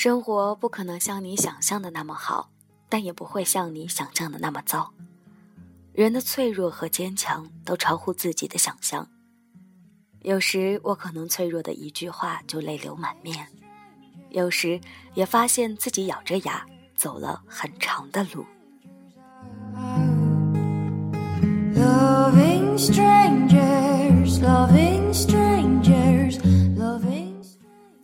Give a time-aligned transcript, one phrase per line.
[0.00, 2.50] 生活不可能像你想象的那么好，
[2.88, 4.92] 但也不会像你想象的那么糟。
[5.92, 9.08] 人的脆弱和坚强都超乎自己的想象。
[10.20, 13.48] 有时我可能脆弱的一句话就泪流满面，
[14.30, 14.80] 有时
[15.14, 18.46] 也发现自己咬着牙走了很长的路。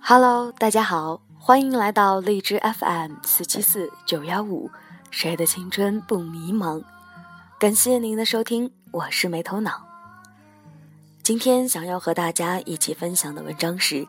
[0.00, 1.20] Hello，大家好。
[1.44, 4.70] 欢迎来到荔枝 FM 四七四九幺五，
[5.10, 6.80] 谁的青春不迷茫？
[7.58, 9.84] 感谢您的收听，我是没头脑。
[11.24, 14.06] 今天想要和大家一起分享的文章是：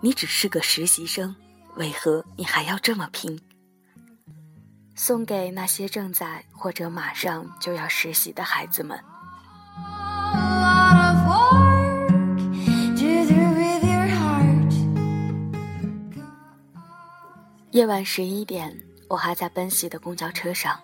[0.00, 1.36] 你只是个实习生，
[1.76, 3.40] 为何你还要这么拼？
[4.96, 8.98] 送给那些正在或者马上就要实习的孩子们。
[17.72, 18.76] 夜晚十一点，
[19.08, 20.80] 我还在奔袭的公交车上。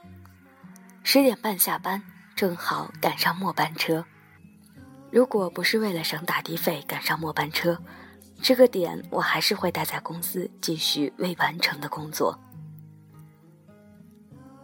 [1.02, 2.00] 十点半下班，
[2.36, 4.04] 正好赶上末班车。
[5.10, 7.76] 如果不是为了省打的费赶上末班车，
[8.40, 12.38] 这个点我还是会待在公司继续未完成的工作。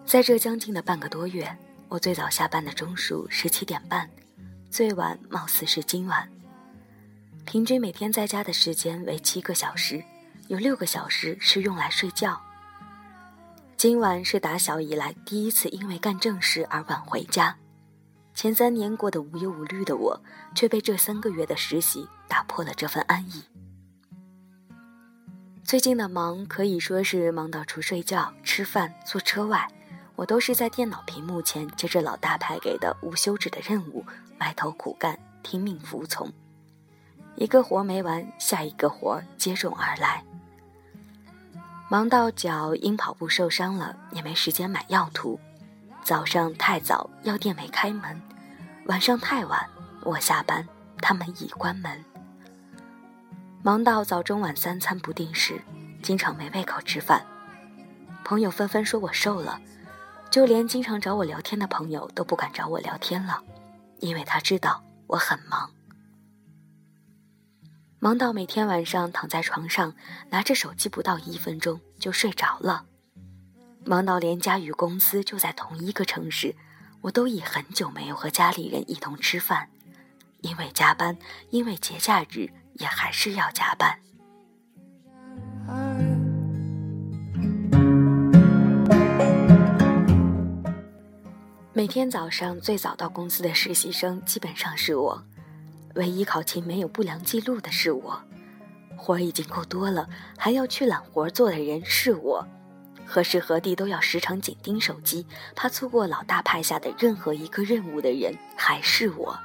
[0.07, 4.09] 在这将近的半个多月，我最早下班的钟数是七点半，
[4.71, 6.29] 最晚貌似是今晚。
[7.45, 10.05] 平均每天在家的时间为七个小时。
[10.53, 12.39] 有六个小时是用来睡觉。
[13.75, 17.57] 今晚是打小以来第一次因为干正事而晚回家。
[18.35, 20.21] 前三年过得无忧无虑的我，
[20.55, 23.43] 却被这三个月的实习打破了这份安逸。
[25.65, 29.67] 最近的忙可以说是忙到除睡觉、吃饭、坐车外，
[30.17, 34.05] 我都是在电脑屏幕前接着老大派给的无休止的任务，
[34.39, 36.31] 埋头苦干，听命服从。
[37.37, 40.23] 一个活没完，下一个活接踵而来。
[41.93, 45.39] 忙到脚因跑步受伤了，也没时间买药涂。
[46.03, 48.17] 早上太早，药店没开门；
[48.87, 49.69] 晚上太晚，
[50.01, 50.67] 我下班，
[51.03, 52.03] 他们已关门。
[53.63, 55.61] 忙到早中晚三餐不定时，
[56.03, 57.27] 经常没胃口吃饭。
[58.25, 59.61] 朋友纷纷说我瘦了，
[60.31, 63.39] 就连经常找我聊天的朋友都不敢找我聊天了，
[63.99, 65.71] 因为他知道我很忙。
[68.05, 69.95] 忙到每天晚上躺在床上，
[70.31, 72.85] 拿着手机不到一分钟就睡着了；
[73.85, 76.57] 忙到连家与公司就在同一个城市，
[77.01, 79.69] 我都已很久没有和家里人一同吃饭，
[80.41, 81.17] 因为加班，
[81.51, 83.97] 因为节假日也还是要加班。
[91.73, 95.23] 每天早上最早到公司的实习生基本上是我。
[95.95, 98.23] 唯一考勤没有不良记录的是我，
[98.97, 100.09] 活已经够多了，
[100.39, 102.47] 还要去揽活做的人是我，
[103.05, 109.39] 何时何地都要时常紧盯手机，怕错过老大派下的任何一个任务的人还是我。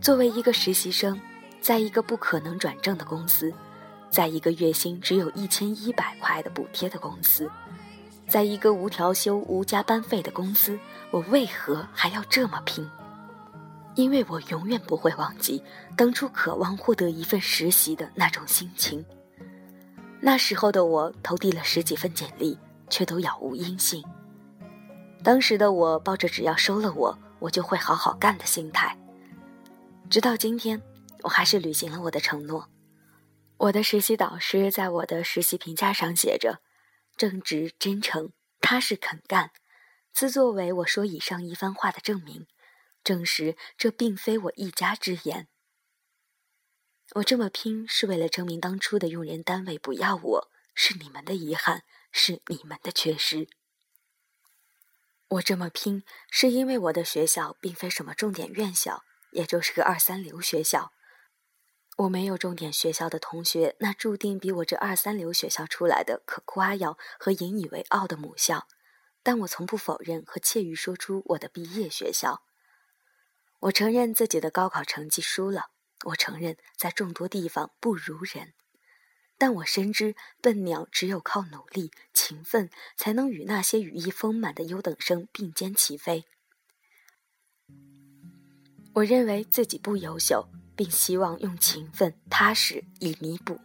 [0.00, 1.20] 作为一个实习生，
[1.60, 3.52] 在一个不可能转正的公司，
[4.08, 7.50] 在一个月薪只有一千一百块的补贴的公司，
[8.28, 10.78] 在一个无调休、无加班费的公司，
[11.10, 12.88] 我为何还要这么拼？
[13.96, 15.62] 因为我永远不会忘记
[15.96, 19.04] 当初渴望获得一份实习的那种心情。
[20.20, 22.58] 那时候的我投递了十几份简历，
[22.88, 24.04] 却都杳无音信。
[25.24, 28.96] 当时的我抱着只要收了我，我就会好好干的心态。
[30.10, 30.80] 直到今天，
[31.22, 32.68] 我还是履行了我的承诺。
[33.56, 36.60] 我的实习导师在我的实习评价上写着：
[37.16, 38.30] 正直、真诚、
[38.60, 39.50] 踏实、肯干，
[40.12, 42.46] 自作为我说以上一番话的证明。
[43.06, 45.46] 证实这并非我一家之言。
[47.14, 53.48] 我这么拼是为了证明当初的用人单位不要我是你们的遗憾，是你们的缺失。
[55.28, 60.92] 我这么拼是因为我的学校并非什么重点院校，也就是个二三流学校。
[61.98, 68.66] 我没有重点学校的同学，那注定比我这二三流学校出来的可夸耀和引以为傲的母校。
[69.22, 72.45] 但我从不否认和怯于说出我的毕业学校。
[73.60, 75.70] 我承认自己的高考成绩输了，
[76.06, 78.52] 我承认在众多地方不如人，
[79.38, 86.24] 但我深知笨鸟只有靠努力、勤奋，才能与那些羽翼丰满的优等生并肩齐飞。
[88.94, 93.58] 我认为自己不优秀，并希望用勤奋、踏实以弥补。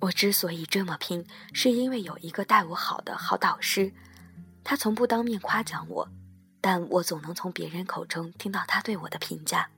[0.00, 3.92] 我之所以这么拼，是因为有一个待我好的好导师，
[4.64, 6.08] 他从不当面夸奖我。
[6.62, 9.68] 但我总能从别人口中听到他对我的评价。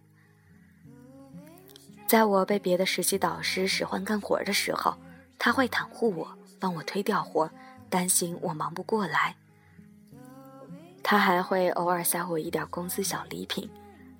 [2.06, 4.96] 在我被别的实习导师使唤干活的时候，
[5.38, 7.50] 他会袒护我，帮我推掉活，
[7.88, 9.34] 担心我忙不过来。
[11.02, 13.68] 他还会偶尔塞我一点公司小礼品，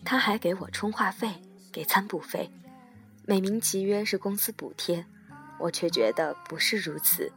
[0.05, 2.51] 他还给我充话费，给餐补费，
[3.27, 5.05] 美名其曰是公司补贴，
[5.59, 7.31] 我却觉得不是如此，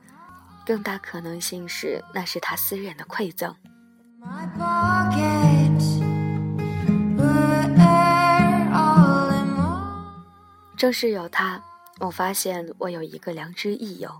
[0.65, 3.53] 更大可能性是那是他私人的馈赠。
[10.77, 11.59] 正是有他，
[11.99, 14.11] 我发现我有一个良知益友。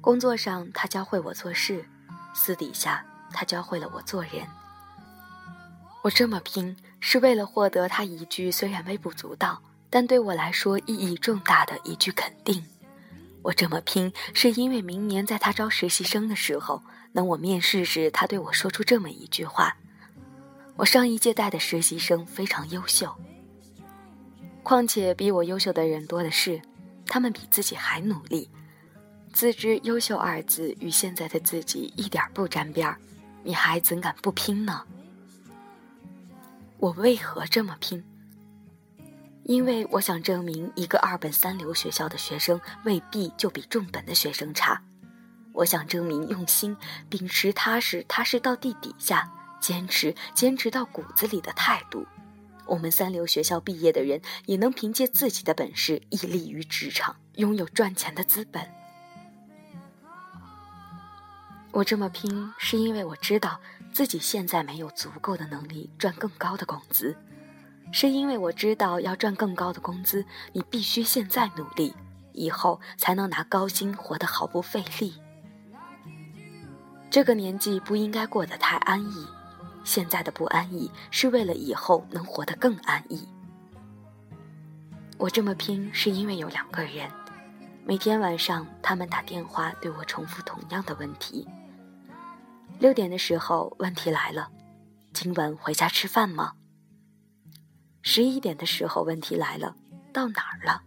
[0.00, 1.84] 工作上，他教会我做事；
[2.32, 4.46] 私底下，他教会了我做人。
[6.02, 9.60] 我这么拼，是为了获得他一句虽然微不足道，
[9.90, 12.64] 但对我来说意义重大的一句肯定。
[13.42, 16.82] 我这么拼，是因为明年在他招实习生的时候，
[17.14, 19.76] 等我面试时，他对我说出这么一句话
[20.76, 23.12] ：“我上一届带的实习生非常优秀。”
[24.62, 26.60] 况且比我优秀的人多的是，
[27.06, 28.48] 他们比自己还努力，
[29.32, 32.96] 自知“优秀”二字与现在的自己一点不沾边儿，
[33.42, 34.84] 你还怎敢不拼呢？
[36.76, 38.04] 我为何这么拼？
[39.44, 44.80] 因为我想证明，一个二本三流学校的学生未必就比重本的学生差。
[45.58, 46.76] 我想证明，用心、
[47.10, 49.28] 秉持踏实、踏实到地底下、
[49.58, 52.06] 坚持、坚持到骨子里的态度。
[52.64, 58.64] 我们三流学校毕业的人，也能凭借自己的本事屹立于职场，拥有赚钱的资本。
[61.72, 63.60] 我这么拼，是因为我知道
[63.92, 67.16] 自己现在没有足够的能力赚更高的工资，
[67.90, 71.92] 是因为我知道要赚更高的工资，你必须现在努力，
[72.32, 75.14] 以后才能拿高薪活得毫不费力。
[77.10, 79.26] 这个年纪不应该过得太安逸。
[79.84, 83.26] 现在的不安逸是为了以后能活得更安逸。
[85.16, 87.10] 我这么拼是因为有两个人，
[87.86, 91.48] 每天晚上他们打电话对我重复同样的问题。
[92.78, 94.50] 六点的时候，问题来了：
[95.14, 96.52] 今晚回家吃饭吗？
[98.02, 99.74] 十一点的时候，问题来了：
[100.12, 100.82] 到哪儿了？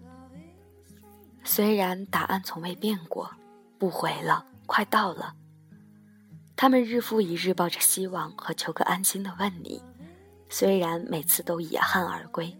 [1.44, 3.32] 虽然答案从未变过，
[3.80, 5.36] 不回了，快到了。
[6.56, 9.82] 他们日复一日抱着希望和求个安心的问你，
[10.48, 12.56] 虽然每次都遗憾而归，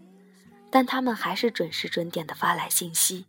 [0.70, 3.26] 但他们还是准时准点的发来信息。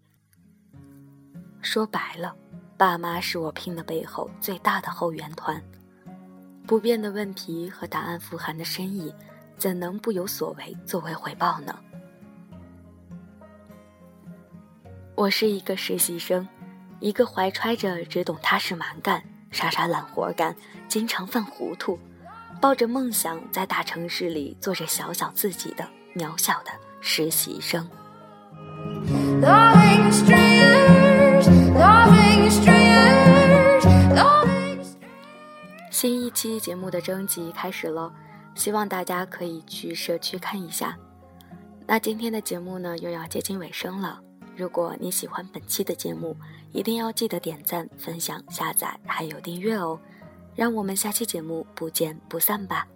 [1.62, 2.36] 说白了，
[2.75, 5.62] 爸妈是我拼的背后最大的后援团。
[6.66, 9.13] 不变的问题和答案富含的深意，
[9.57, 11.77] 怎能不有所为作为回报呢？
[15.16, 16.48] 我是一个实习生，
[17.00, 19.24] 一个怀揣着只懂踏实蛮干。
[19.53, 20.53] 傻傻懒活干，
[20.88, 21.97] 经常犯糊涂，
[22.59, 27.88] 抱着梦想在大城市里做着小小自己的渺小的实习生。
[35.91, 38.11] 新一期节目的征集开始喽，
[38.56, 40.97] 希望大家可以去社区看一下。
[41.85, 44.19] 那今天的节目呢，又要接近尾声了。
[44.55, 46.35] 如果你喜欢本期的节目，
[46.71, 50.00] 一定要记得点赞、分享、下载，还有订阅哦！
[50.55, 52.88] 让我们下期节目不见不散吧。